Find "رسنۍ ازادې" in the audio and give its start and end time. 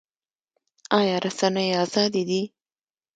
1.25-2.23